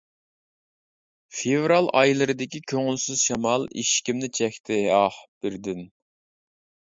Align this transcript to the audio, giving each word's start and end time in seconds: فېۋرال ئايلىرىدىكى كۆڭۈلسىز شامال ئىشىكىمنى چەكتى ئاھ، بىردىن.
فېۋرال 1.39 1.89
ئايلىرىدىكى 1.99 2.61
كۆڭۈلسىز 2.73 3.21
شامال 3.27 3.67
ئىشىكىمنى 3.83 4.31
چەكتى 4.41 4.81
ئاھ، 4.97 5.21
بىردىن. 5.45 5.85